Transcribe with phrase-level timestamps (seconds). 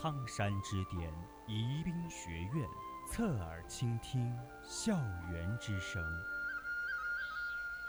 [0.00, 1.12] 苍山之巅，
[1.48, 2.68] 宜宾学院，
[3.10, 4.32] 侧耳倾听
[4.62, 4.96] 校
[5.32, 6.00] 园之声。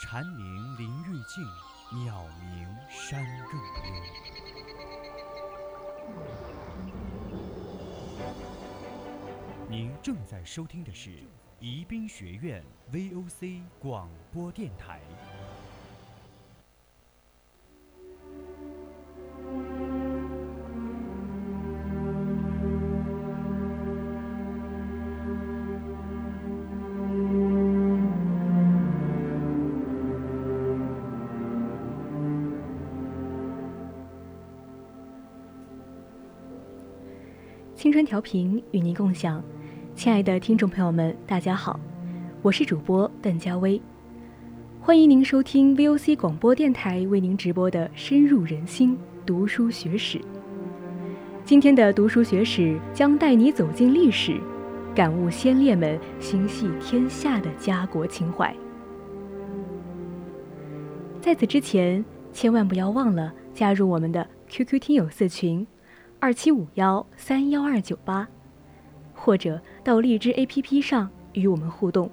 [0.02, 1.46] 蝉鸣林愈静，
[2.04, 3.94] 鸟鸣山更幽。
[9.70, 11.12] 您正在收听的是
[11.60, 15.00] 宜宾学院 VOC 广播电台。
[38.10, 39.40] 调频与您共享，
[39.94, 41.80] 亲爱的听众朋友们，大家好，
[42.42, 43.80] 我是主播邓佳薇，
[44.82, 50.20] 欢迎您收听 VOC 广播电台为您直播的深入人心读书学史。
[51.46, 54.42] 今天的读书学史将带你走进历史，
[54.96, 58.52] 感悟先烈们心系天下的家国情怀。
[61.22, 65.68] 在此之前，千万不要忘了加入我们的 QQ 听友四群。
[66.22, 68.28] 二七五幺三幺二九八，
[69.14, 72.12] 或者到荔枝 APP 上与我们互动，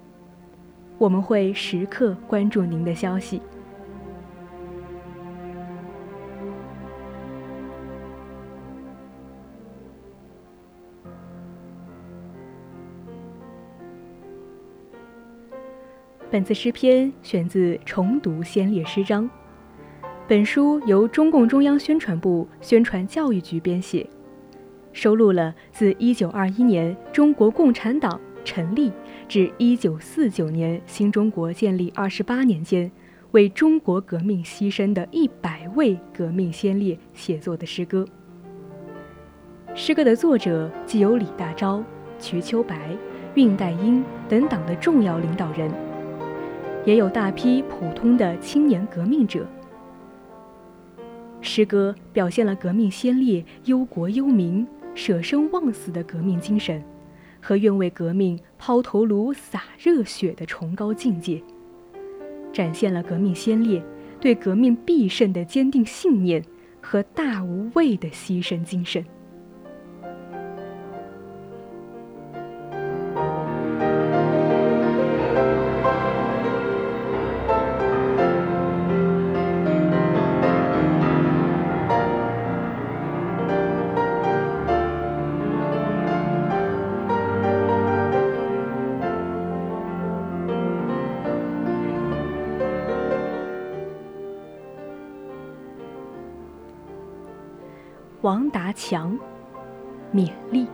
[0.96, 3.42] 我们会时刻关注您的消息。
[16.30, 19.24] 本次诗篇选自《重读先烈诗章》。
[20.28, 24.04] 本书由中共中央宣传部宣传教育局编写，
[24.92, 28.90] 收录了自1921年中国共产党成立
[29.28, 32.90] 至1949年新中国建立28年间，
[33.30, 38.04] 为中国革命牺牲的一百位革命先烈写作的诗歌。
[39.76, 41.84] 诗歌的作者既有李大钊、
[42.18, 42.90] 瞿秋白、
[43.36, 45.70] 恽代英等党的重要领导人，
[46.84, 49.46] 也有大批普通的青年革命者。
[51.46, 56.82] 诗歌表现了革命先烈忧国忧民、舍生忘死的革命精神，
[57.40, 61.40] 和愿为革命抛头颅、洒热血的崇高境界，
[62.52, 63.80] 展现了革命先烈
[64.20, 66.42] 对革命必胜的坚定信念
[66.82, 69.02] 和大无畏的牺牲精神。
[98.26, 99.16] 王达强，
[100.12, 100.66] 勉励。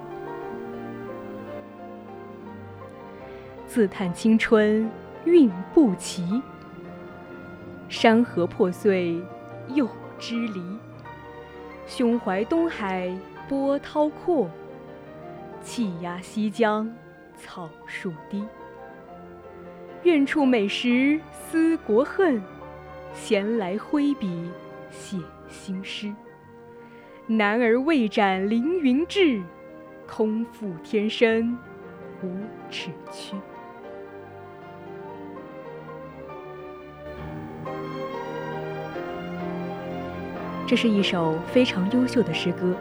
[3.67, 4.91] 自叹青春
[5.27, 6.41] 运不齐，
[7.91, 9.23] 山河破碎
[9.69, 9.87] 又
[10.19, 10.63] 支离。
[11.87, 13.15] 胸怀东海
[13.47, 14.49] 波涛阔，
[15.61, 16.91] 气压西江
[17.37, 18.43] 草树低。
[20.05, 22.43] 愿处美食思国恨，
[23.13, 24.51] 闲来挥笔
[24.91, 25.19] 写
[25.51, 26.11] 新诗。
[27.29, 29.41] 男儿未展凌云志，
[30.09, 31.57] 空负天生
[32.21, 32.29] 无
[32.69, 33.37] 尺躯。
[40.67, 42.75] 这是一首非常优秀的诗歌，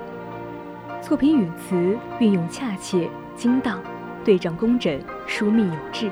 [1.02, 3.79] 作品语词运用恰切、精当，
[4.25, 6.09] 对仗工整，疏密有致，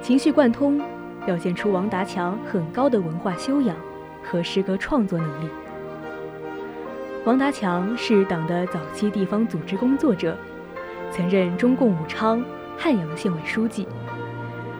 [0.00, 0.80] 情绪贯通，
[1.26, 3.76] 表现出王达强很高的文化修养
[4.22, 5.48] 和诗歌创作能力。
[7.24, 10.36] 王达强是党的早期地方组织工作者，
[11.10, 12.44] 曾任中共武昌、
[12.76, 13.88] 汉阳县委书记、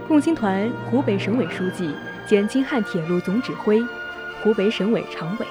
[0.06, 1.94] 共青团湖北省委书记
[2.28, 3.82] 兼京汉铁路总指挥、
[4.42, 5.46] 湖北省委常委。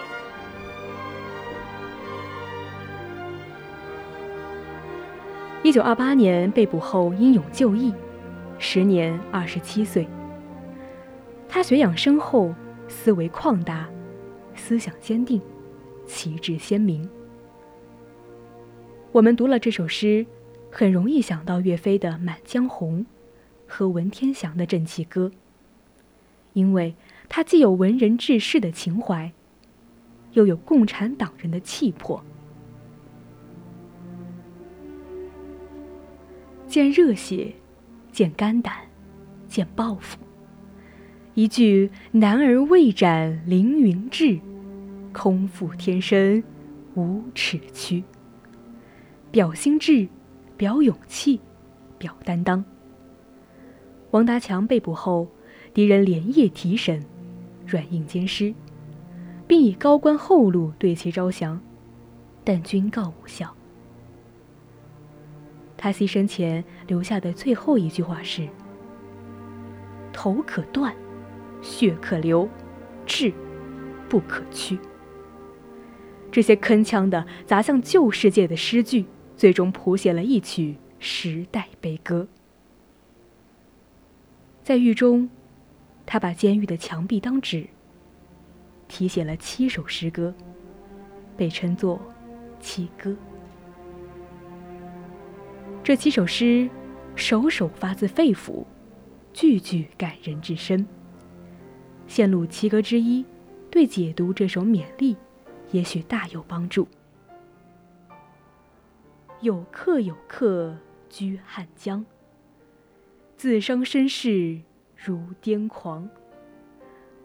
[5.63, 7.91] 一九二八年被捕后英勇就义，
[8.59, 10.07] 时年二十七岁。
[11.49, 12.53] 他学养深厚，
[12.87, 13.89] 思维旷达，
[14.53, 15.41] 思想坚定。
[16.05, 17.09] 旗帜鲜明。
[19.11, 20.25] 我们读了这首诗，
[20.71, 23.01] 很容易想到岳飞的《满江红》
[23.67, 25.27] 和文天祥的《正气歌》，
[26.53, 26.95] 因为
[27.29, 29.31] 它既有文人志士的情怀，
[30.31, 32.23] 又有共产党人的气魄。
[36.67, 37.53] 见热血，
[38.11, 38.73] 见肝胆，
[39.47, 40.17] 见抱负。
[41.35, 44.39] 一句“男儿未展凌云志”。
[45.13, 46.43] 空腹天生
[46.95, 48.03] 无耻躯，
[49.31, 50.07] 表心志，
[50.57, 51.39] 表勇气，
[51.97, 52.65] 表担当。
[54.11, 55.27] 王达强被捕后，
[55.73, 57.05] 敌人连夜提审，
[57.65, 58.53] 软硬兼施，
[59.47, 61.61] 并以高官厚禄对其招降，
[62.43, 63.55] 但均告无效。
[65.77, 68.47] 他牺牲前留下的最后一句话是
[70.11, 70.95] ：“头可断，
[71.61, 72.47] 血可流，
[73.05, 73.33] 志
[74.09, 74.77] 不可屈。”
[76.33, 79.05] 这些铿锵的砸向旧世界的诗句，
[79.37, 82.27] 最终谱写了一曲时代悲歌。
[84.63, 85.29] 在狱中，
[86.07, 87.67] 他把监狱的墙壁当纸，
[88.87, 90.33] 题写了七首诗歌，
[91.37, 91.97] 被称作
[92.59, 93.11] 《七歌》。
[95.83, 96.67] 这七首诗，
[97.15, 98.63] 首首发自肺腑，
[99.33, 100.83] 句句感人至深。
[102.07, 103.23] 现录七歌之一，
[103.69, 105.15] 对解读这首勉励，
[105.73, 106.87] 也许大有帮助。
[109.41, 110.77] 有客有客
[111.09, 112.05] 居汉江。
[113.35, 114.61] 自伤身世
[114.95, 116.09] 如癫狂，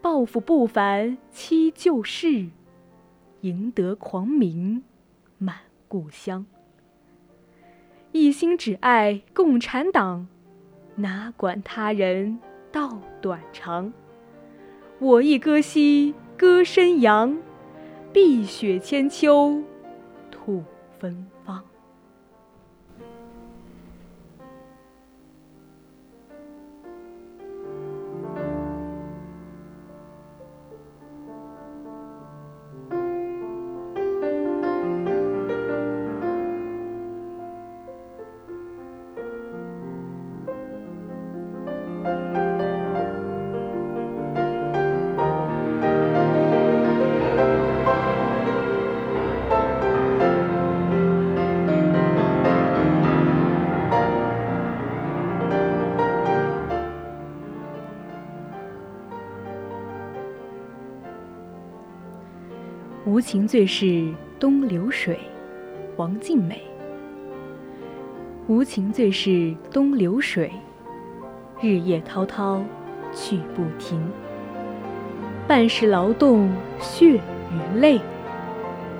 [0.01, 2.49] 抱负不凡期旧事，
[3.39, 4.83] 赢得狂名
[5.37, 6.45] 满故乡。
[8.11, 10.27] 一心只爱共产党，
[10.95, 13.93] 哪管他人道短长。
[14.99, 17.37] 我亦歌兮歌声扬，
[18.11, 19.63] 碧血千秋
[20.31, 20.63] 吐
[20.99, 21.38] 芬。
[63.19, 65.19] 无情最是东流水，
[65.97, 66.61] 王静美。
[68.47, 70.49] 无情最是东流水，
[71.61, 72.63] 日夜滔滔
[73.13, 74.01] 去不停。
[75.45, 76.49] 半世劳动
[76.79, 77.99] 血与泪，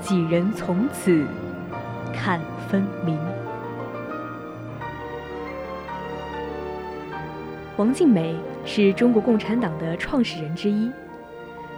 [0.02, 1.26] 几人从此
[2.14, 3.18] 看分明。
[7.78, 8.36] 王静美
[8.66, 10.92] 是中国共产党的创始人之一。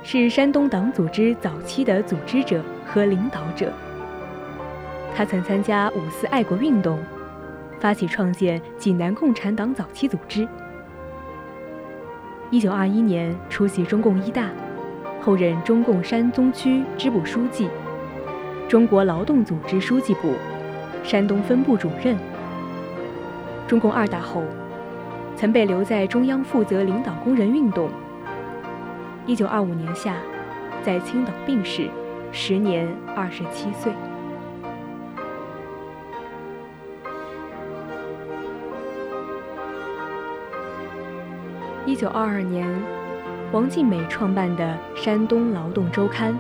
[0.03, 3.71] 是山东党组织早期的组织者和领导者。
[5.15, 6.98] 他曾参加五四爱国运动，
[7.80, 10.48] 发起创建济南共产党早期组织。
[12.50, 14.50] 一九二一年出席中共一大，
[15.21, 17.69] 后任中共山东区支部书记、
[18.68, 20.33] 中国劳动组织书记部
[21.04, 22.18] 山东分部主任。
[23.68, 24.44] 中共二大后，
[25.36, 27.89] 曾被留在中央负责领导工人运动。
[29.27, 30.15] 一九二五年夏，
[30.83, 31.88] 在青岛病逝，
[32.31, 33.94] 时年二十七岁。
[41.85, 42.68] 一九二二年，
[43.51, 46.33] 王静美创办的《山东劳动周刊》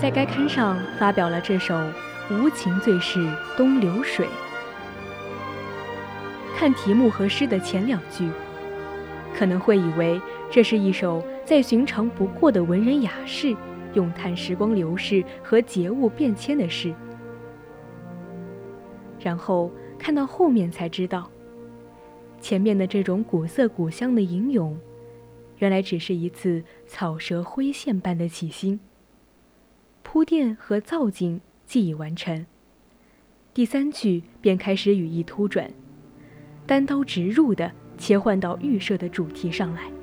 [0.00, 1.74] 在该刊上发表了这首
[2.30, 3.24] 《无情最是
[3.56, 4.26] 东流水》。
[6.58, 8.28] 看题目和诗的前两句，
[9.38, 11.22] 可能会以为这是一首。
[11.46, 13.56] 再寻常不过的文人雅士，
[13.94, 16.92] 咏叹时光流逝和节物变迁的事。
[19.20, 21.30] 然后看到后面才知道，
[22.40, 24.76] 前面的这种古色古香的吟咏，
[25.58, 28.80] 原来只是一次草蛇灰线般的起兴。
[30.02, 32.44] 铺垫和造景既已完成，
[33.54, 35.70] 第三句便开始语意突转，
[36.66, 39.95] 单刀直入地切换到预设的主题上来。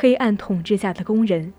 [0.00, 1.52] 黑暗统治下的工人，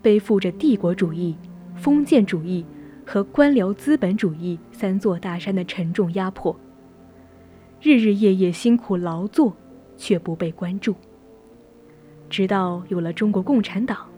[0.00, 1.36] 背负着帝国主义、
[1.76, 2.64] 封建主义
[3.04, 6.58] 和官僚资本主义三座大山的沉重压迫，
[7.82, 9.54] 日日夜夜辛苦劳作，
[9.98, 10.96] 却不被关注。
[12.30, 14.08] 直到有了中国共产党，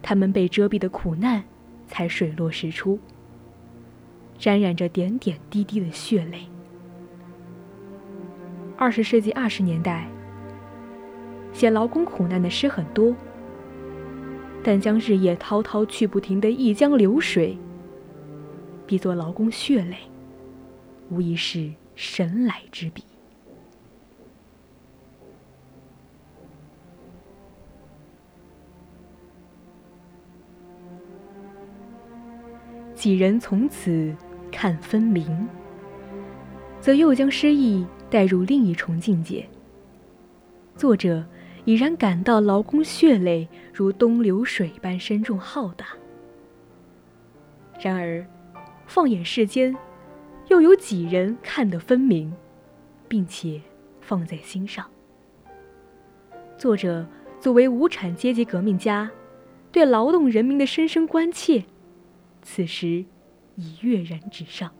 [0.00, 1.42] 他们被遮蔽的苦难
[1.88, 2.96] 才水落石出，
[4.38, 6.46] 沾染着点点滴滴的血泪。
[8.76, 10.08] 二十世纪二十年代。
[11.58, 13.12] 写劳工苦难的诗很多
[14.62, 17.58] 但将日夜滔滔去不停的一江流水
[18.86, 19.96] 比作劳工血泪
[21.10, 23.02] 无疑是神来之笔。
[32.94, 34.14] 几人从此
[34.52, 35.48] 看分明
[36.80, 39.44] 则又将诗意带入另一重境界。
[40.76, 41.26] 作者
[41.68, 45.88] 已然感到劳工血泪如东流水般深重浩大。
[47.78, 48.26] 然而，
[48.86, 49.76] 放眼世间，
[50.46, 52.32] 又有几人看得分明，
[53.06, 53.60] 并且
[54.00, 54.86] 放在心上？
[56.56, 57.06] 作者
[57.38, 59.10] 作为无产阶级革命家，
[59.70, 61.64] 对劳动人民的深深关切，
[62.40, 63.04] 此时
[63.56, 64.72] 已跃然纸上。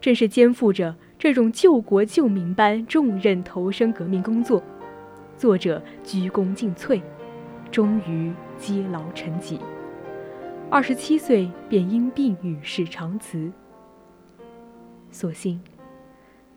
[0.00, 4.60] 正是肩负着这种救国救民般重任投身革命工作，
[5.38, 7.00] 作者鞠躬尽瘁，
[7.70, 9.60] 终于积劳成疾。
[10.68, 13.52] 二十七岁便因病与世长辞。
[15.12, 15.60] 所幸，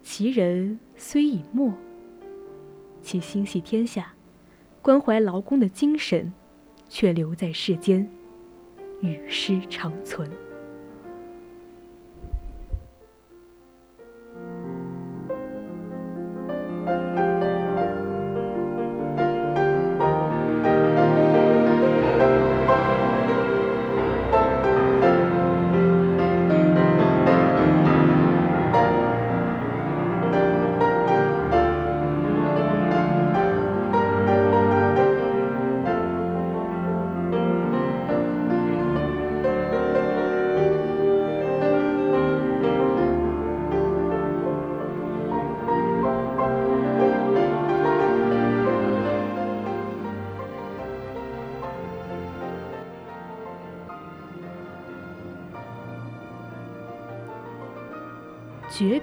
[0.01, 1.71] 其人虽已没，
[3.03, 4.13] 其心系天下、
[4.81, 6.33] 关怀劳工的精神，
[6.89, 8.09] 却留在世间，
[9.01, 10.27] 与诗长存。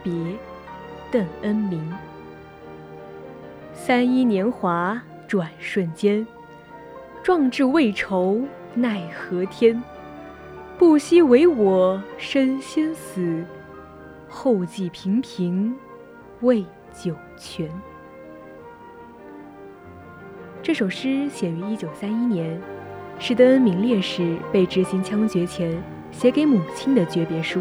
[0.03, 0.13] 别，
[1.11, 1.93] 邓恩铭。
[3.73, 6.27] 三一年华转瞬间，
[7.23, 8.41] 壮志未酬
[8.75, 9.83] 奈何天。
[10.77, 13.45] 不惜为我身先死，
[14.29, 15.75] 后继平平
[16.41, 17.69] 为九泉。
[20.63, 22.61] 这首诗写于一九三一年，
[23.19, 25.77] 是邓恩铭烈士被执行枪决前
[26.13, 27.61] 写给母亲的诀别书。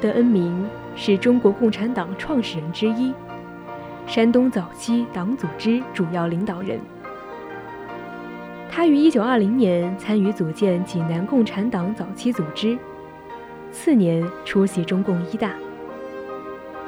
[0.00, 0.64] 邓恩铭
[0.94, 3.12] 是中国共产党创始人之一，
[4.06, 6.78] 山东早期党组织主要领导人。
[8.70, 12.78] 他于1920年参与组建济南共产党早期组织，
[13.72, 15.50] 次年出席中共一大，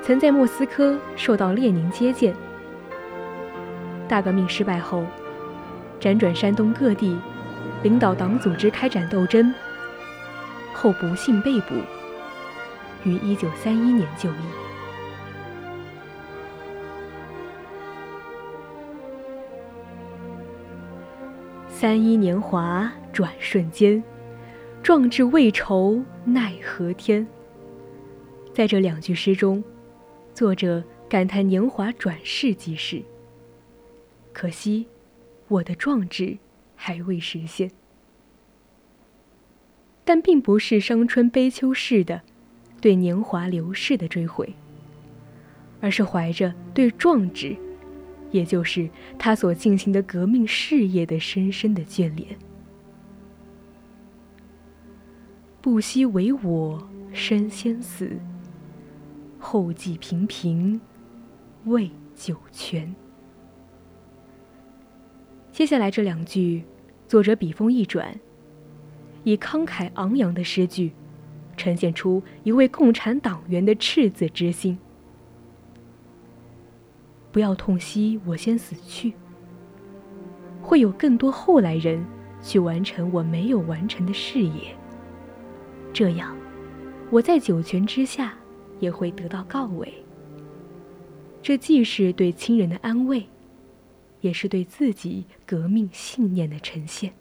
[0.02, 2.32] 曾在莫斯科受到列宁接见。
[4.06, 5.04] 大革命失败后，
[5.98, 7.18] 辗转山东各地，
[7.82, 9.52] 领导党组织开展斗争，
[10.72, 11.74] 后不幸被捕。
[13.04, 14.34] 于一九三一年就义。
[21.68, 24.02] 三一年华转瞬间，
[24.82, 27.26] 壮志未酬奈何天。
[28.52, 29.64] 在这两句诗中，
[30.34, 33.02] 作者感叹年华转世即逝。
[34.34, 34.86] 可惜，
[35.48, 36.36] 我的壮志
[36.76, 37.70] 还未实现。
[40.04, 42.20] 但并不是伤春悲秋式的。
[42.80, 44.54] 对年华流逝的追悔，
[45.80, 47.56] 而是怀着对壮志，
[48.30, 52.36] 也就是他所进行的革命事业的深深的眷恋。
[55.60, 58.18] 不惜为我身先死，
[59.38, 60.80] 后继平平
[61.66, 62.94] 为九泉。
[65.52, 66.64] 接下来这两句，
[67.06, 68.18] 作者笔锋一转，
[69.24, 70.92] 以慷慨昂扬的诗句。
[71.60, 74.78] 呈现出一位共产党员的赤子之心。
[77.30, 79.12] 不要痛惜我先死去，
[80.62, 82.02] 会有更多后来人
[82.40, 84.74] 去完成我没有完成的事业。
[85.92, 86.34] 这样，
[87.10, 88.34] 我在九泉之下
[88.78, 89.92] 也会得到告慰。
[91.42, 93.26] 这既是对亲人的安慰，
[94.22, 97.12] 也是对自己革命信念的呈现。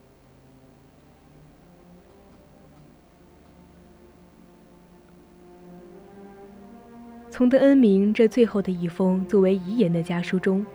[7.39, 10.65] 从德恩明这最后的一封作为遗言的家书中，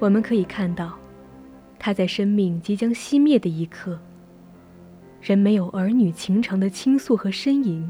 [0.00, 0.98] 我们可以看到，
[1.78, 3.96] 他在生命即将熄灭的一刻，
[5.22, 7.88] 仍没有儿女情长的倾诉和呻吟，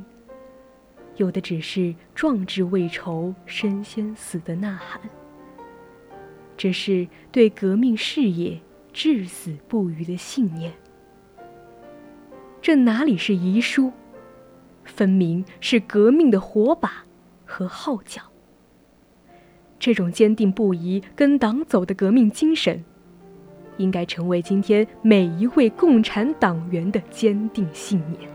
[1.16, 5.00] 有的只是壮志未酬身先死的呐喊，
[6.59, 8.61] 只是对革命事业
[8.92, 10.71] 至死不渝的信念。
[12.61, 13.90] 这哪里是遗书，
[14.85, 17.03] 分明是革命的火把。
[17.54, 18.20] 和号角，
[19.78, 22.84] 这种坚定不移跟党走的革命精神，
[23.76, 28.33] 应该成为今天每一位共产党员的坚定信念。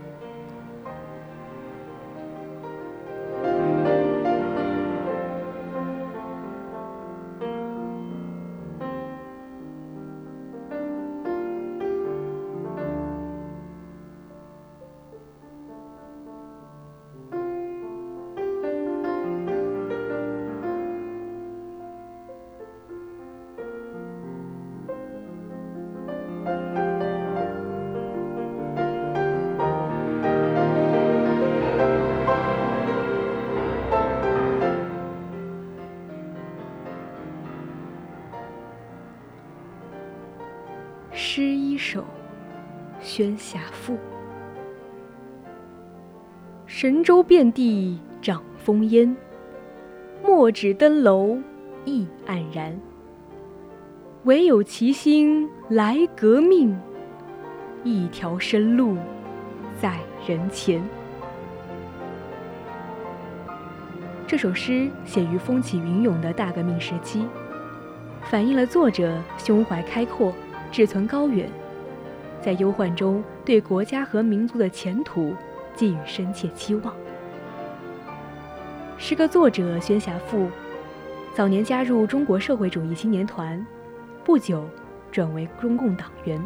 [43.20, 43.98] 宣侠赋。
[46.64, 49.14] 神州遍地长烽烟，
[50.24, 51.36] 墨纸登楼
[51.84, 52.74] 意黯然。
[54.24, 56.74] 唯有齐心来革命，
[57.84, 58.96] 一条生路
[59.78, 60.82] 在人前。
[64.26, 67.26] 这首诗写于风起云涌的大革命时期，
[68.22, 70.32] 反映了作者胸怀开阔。
[70.72, 71.50] 志存高远，
[72.40, 75.34] 在忧患中对国家和民族的前途
[75.74, 76.94] 寄予深切期望。
[78.96, 80.48] 诗歌作者宣侠父，
[81.34, 83.64] 早年加入中国社会主义青年团，
[84.24, 84.66] 不久
[85.12, 86.42] 转为中共党员。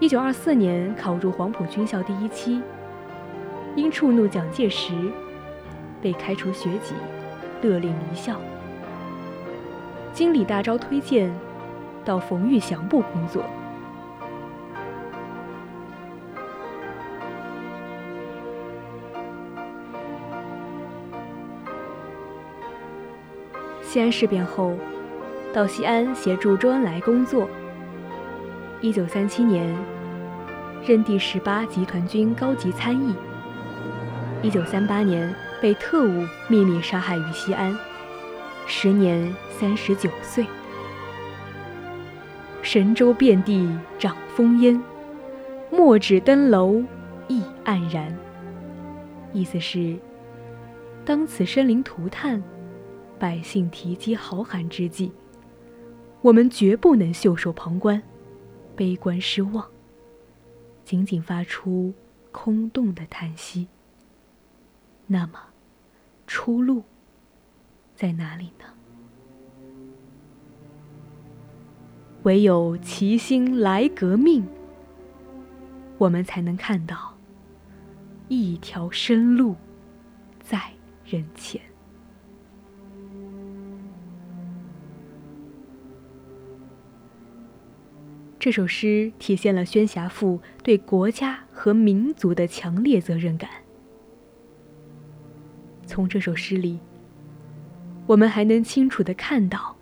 [0.00, 2.60] 一九二四年考入黄埔军校第一期，
[3.76, 4.92] 因触怒蒋介石，
[6.02, 6.94] 被开除学籍，
[7.62, 8.40] 勒令离校。
[10.12, 11.32] 经李大钊推荐。
[12.02, 13.44] 到冯玉祥部工作。
[23.90, 24.76] 西安事变后，
[25.52, 27.50] 到西安协助周恩来工作。
[28.80, 29.76] 一九三七年，
[30.86, 33.12] 任第十八集团军高级参议。
[34.42, 37.76] 一九三八年，被特务秘密杀害于西安，
[38.64, 40.46] 时年三十九岁。
[42.62, 44.80] 神州遍地长烽烟，
[45.68, 46.80] 墨纸登楼
[47.26, 48.16] 意黯然。
[49.32, 49.96] 意思是，
[51.04, 52.40] 当此生灵涂炭、
[53.20, 55.12] 百姓提及豪寒之际，
[56.22, 58.02] 我们绝不能袖手旁观、
[58.74, 59.68] 悲观失望，
[60.86, 61.92] 仅仅发出
[62.32, 63.68] 空洞的叹息。
[65.06, 65.38] 那么，
[66.26, 66.82] 出路
[67.94, 68.64] 在哪里呢？
[72.22, 74.46] 唯有齐心来革命，
[75.98, 77.14] 我们才能看到
[78.28, 79.56] 一条生路
[80.42, 80.72] 在
[81.04, 81.60] 人前。
[88.40, 93.50] 这首诗体现了宣侠父对国家和民族的强烈责任感。
[95.84, 96.78] 从这首诗里，
[98.06, 99.76] 我们还能清楚的看到。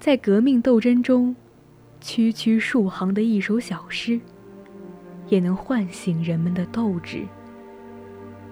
[0.00, 1.36] 在革命斗争中，
[2.00, 4.20] 区区数行的一首小诗，
[5.28, 7.22] 也能唤醒人们的斗志，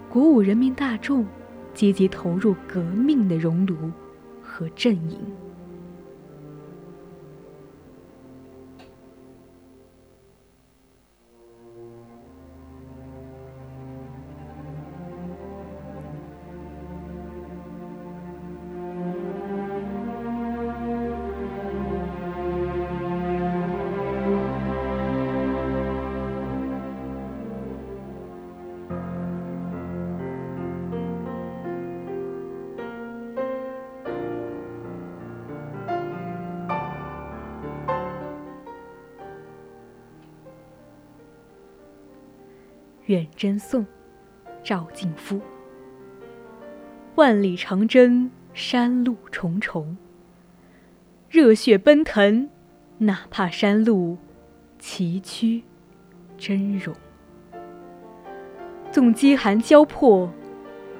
[0.09, 1.25] 鼓舞人民大众
[1.73, 3.91] 积极投入革命的熔炉
[4.41, 5.19] 和阵营。
[43.11, 43.85] 远征颂，
[44.63, 45.41] 赵敬夫。
[47.15, 49.97] 万里长征，山路重重。
[51.29, 52.49] 热血奔腾，
[52.99, 54.17] 哪怕山路
[54.79, 55.61] 崎岖
[56.37, 56.93] 峥嵘。
[58.89, 60.31] 纵饥寒交迫，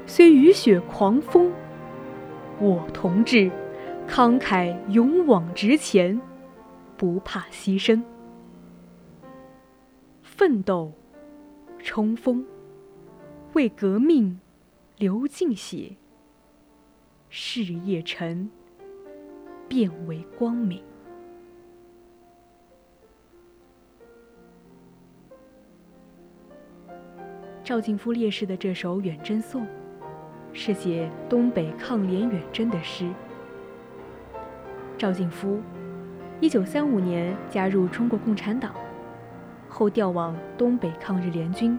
[0.05, 1.49] 虽雨雪狂风，
[2.59, 3.49] 我同志
[4.05, 6.19] 慷慨勇往直前，
[6.97, 8.03] 不怕牺牲，
[10.21, 10.91] 奋斗。
[11.93, 12.45] 冲锋，
[13.51, 14.39] 为革命
[14.95, 15.97] 流尽血，
[17.27, 18.49] 事业成，
[19.67, 20.81] 变为光明。
[27.61, 29.67] 赵敬夫烈士的这首远征颂，
[30.53, 33.11] 是写东北抗联远征的诗。
[34.97, 35.59] 赵敬夫，
[36.39, 38.73] 一九三五年加入中国共产党，
[39.81, 41.75] 后调往东北抗日联军，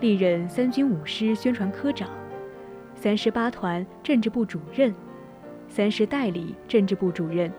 [0.00, 2.10] 历任三军五师宣传科长、
[2.96, 4.92] 三十八团政治部主任、
[5.68, 7.52] 三师代理政治部主任、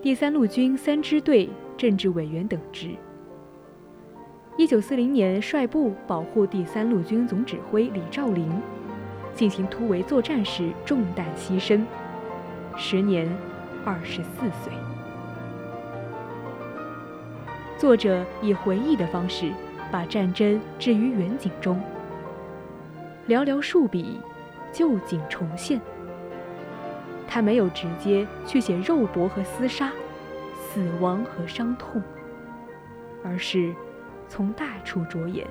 [0.00, 2.92] 第三路军三支队政治委员等职。
[4.56, 8.50] 一九四零年率部保护第三路军总指挥李兆麟，
[9.34, 11.84] 进行突围作战时中弹牺牲，
[12.78, 13.28] 时年
[13.84, 14.72] 二十四岁。
[17.84, 19.52] 作者以回忆的方式，
[19.92, 21.78] 把战争置于远景中，
[23.28, 24.18] 寥寥数笔，
[24.72, 25.78] 旧景重现。
[27.28, 29.92] 他没有直接去写肉搏和厮杀、
[30.56, 32.02] 死亡和伤痛，
[33.22, 33.74] 而是。
[34.30, 35.46] 从大处着眼，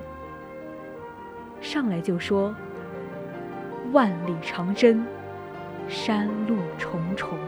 [1.60, 2.52] 上来就说
[3.94, 5.06] ：“万里长征，
[5.86, 7.38] 山路重重。”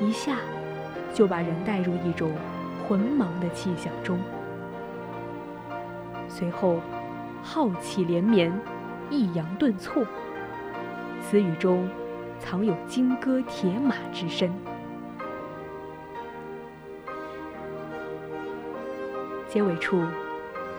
[0.00, 0.36] 一下
[1.12, 2.30] 就把人带入一种
[2.86, 4.18] 浑茫的气象中。
[6.28, 6.80] 随后，
[7.42, 8.52] 浩气连绵，
[9.10, 10.04] 抑扬顿挫，
[11.20, 11.88] 词语中
[12.38, 14.50] 藏有金戈铁马之声。
[19.46, 20.02] 结尾处，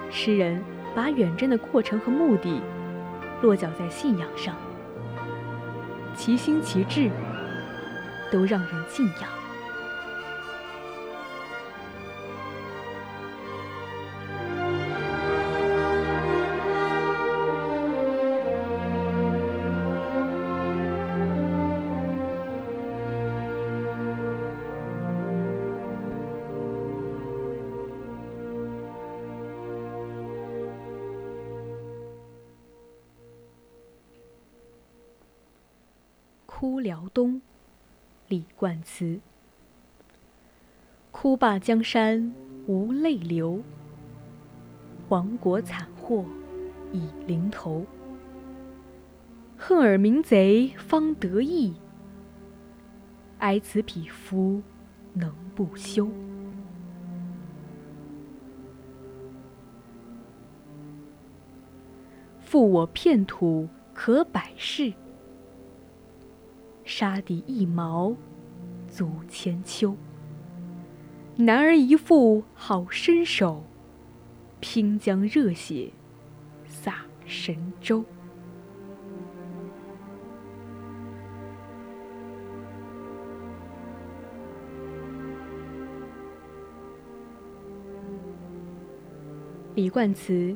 [0.09, 0.63] 诗人
[0.95, 2.59] 把远征的过程和目的
[3.41, 4.55] 落脚在信仰上，
[6.15, 7.11] 其心其志
[8.31, 9.42] 都让人敬仰。
[38.83, 39.19] 词。
[41.11, 42.33] 哭罢江山
[42.67, 43.61] 无泪流，
[45.09, 46.25] 亡国惨祸
[46.91, 47.85] 已临头。
[49.57, 51.73] 恨尔明贼方得意，
[53.39, 54.61] 哀此匹夫
[55.13, 56.09] 能不休。
[62.39, 64.93] 负我片土可百世。
[66.83, 68.15] 杀敌一毛，
[68.93, 69.95] 足千秋。
[71.35, 73.63] 男儿一副好身手，
[74.59, 75.89] 拼将热血
[76.67, 78.05] 洒神州。
[89.73, 90.55] 李冠词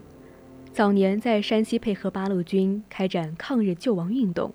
[0.71, 4.54] 早年在山西配合八路军开展抗日救亡运动。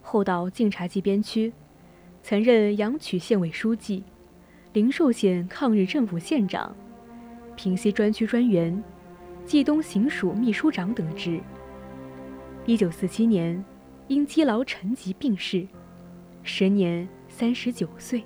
[0.00, 1.52] 后到晋察冀边区，
[2.24, 4.02] 曾任阳曲县委书记、
[4.72, 6.74] 灵寿县抗日政府县长、
[7.54, 8.82] 平西专区专员、
[9.44, 11.38] 冀东行署秘书长等职。
[12.64, 13.62] 一九四七年，
[14.08, 15.68] 因积劳成疾病逝，
[16.42, 18.24] 时年三十九岁。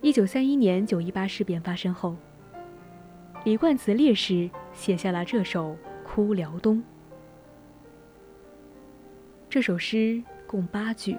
[0.00, 2.14] 一九三一年九一八事变发生后，
[3.42, 5.70] 李冠词烈士写下了这首
[6.04, 6.78] 《哭辽东》。
[9.50, 11.16] 这首诗共八句。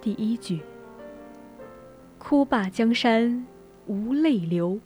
[0.00, 0.60] 第一句
[2.18, 3.46] ：“哭罢江山
[3.86, 4.78] 无泪流，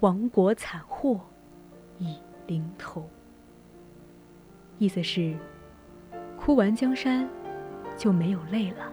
[0.00, 1.20] 亡国惨祸
[1.98, 3.08] 已临头。”
[4.78, 5.34] 意思是，
[6.38, 7.28] 哭完江山
[7.96, 8.92] 就没有泪了，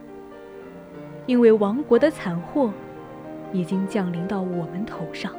[1.25, 2.73] 因为亡国的惨祸
[3.53, 5.35] 已经降临到我们头上。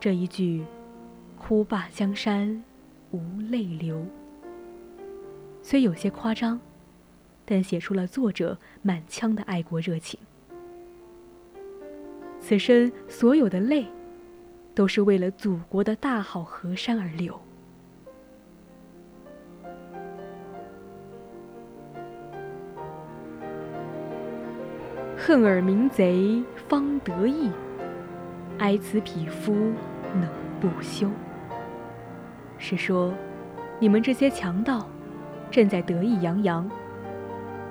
[0.00, 0.64] 这一句
[1.38, 2.62] “哭罢江山
[3.10, 3.20] 无
[3.50, 4.04] 泪流”。
[5.62, 6.60] 虽有些夸张，
[7.46, 10.18] 但写出了作者满腔的爱国热情。
[12.40, 13.86] 此生所有的泪，
[14.74, 17.40] 都是为了祖国的大好河山而流。
[25.16, 27.50] 恨尔明贼方得意，
[28.58, 29.54] 哀此匹夫
[30.14, 30.28] 能
[30.60, 31.08] 不休。
[32.58, 33.14] 是说，
[33.78, 34.86] 你们这些强盗。
[35.48, 36.68] 正在得意洋洋，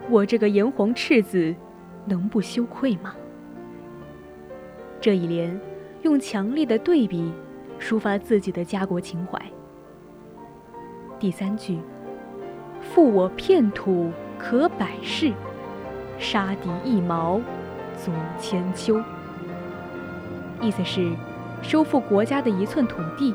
[0.10, 1.56] 我这个炎黄赤子，
[2.06, 3.16] 能不羞愧吗？
[5.02, 5.60] 这一联
[6.04, 7.32] 用强烈的对比，
[7.80, 9.42] 抒发自己的家国情怀。
[11.20, 11.80] 第三句
[12.82, 15.34] ：“负我片土可百世，
[16.20, 17.42] 杀敌一毛
[17.98, 19.02] 足千秋。”
[20.62, 21.12] 意思是，
[21.64, 23.34] 收复国家的一寸土地，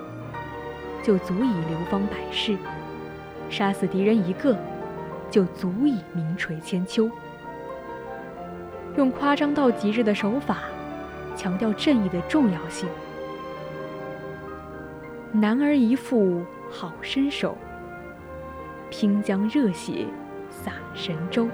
[1.02, 2.56] 就足以流芳百世。
[3.48, 4.56] 杀死敌人一个，
[5.30, 7.08] 就足以名垂千秋。
[8.96, 10.58] 用夸张到极致的手法，
[11.36, 12.88] 强调正义的重要性。
[15.32, 17.56] 男儿一副好身手，
[18.90, 20.06] 拼将热血
[20.50, 21.48] 洒神州。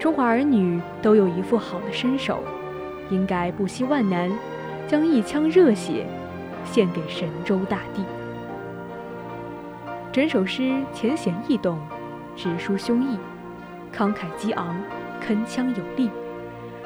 [0.00, 2.42] 中华儿女都有一副好的身手，
[3.08, 4.30] 应该不惜万难，
[4.88, 6.04] 将一腔热血
[6.64, 8.04] 献给神州大地。
[10.10, 11.78] 整首诗浅显易懂，
[12.38, 13.18] 直抒胸臆，
[13.92, 14.76] 慷慨激昂，
[15.20, 16.08] 铿锵有力，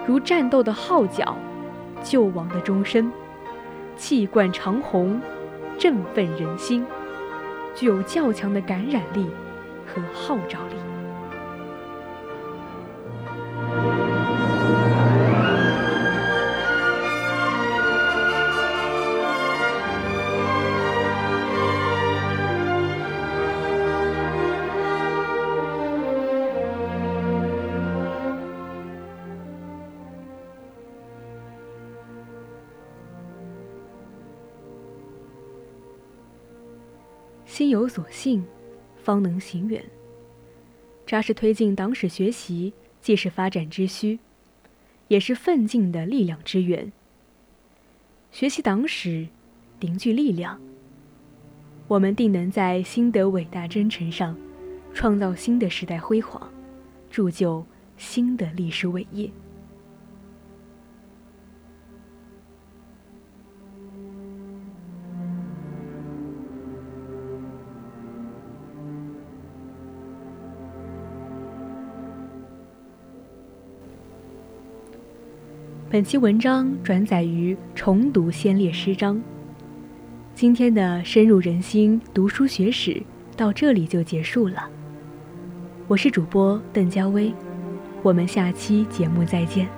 [0.06, 1.36] 如战斗的号角，
[2.02, 3.12] 救亡的钟声。
[3.94, 5.20] 气贯长虹，
[5.78, 6.86] 振奋人心，
[7.74, 9.28] 具有较强的感染力
[9.86, 10.81] 和号召力。
[38.12, 38.44] 信，
[39.02, 39.82] 方能行远。
[41.06, 44.18] 扎实推进党史学习，既是发展之需，
[45.08, 46.92] 也是奋进的力量之源。
[48.30, 49.26] 学习党史，
[49.80, 50.60] 凝聚力量，
[51.88, 54.36] 我们定能在新的伟大征程上，
[54.92, 56.52] 创造新的时代辉煌，
[57.10, 57.64] 铸就
[57.96, 59.30] 新的历史伟业。
[75.92, 79.14] 本期文章转载于《重读先烈诗章》。
[80.34, 83.02] 今天的深入人心读书学史
[83.36, 84.66] 到这里就结束了。
[85.88, 87.30] 我是主播邓佳薇，
[88.02, 89.68] 我们下期节目再见。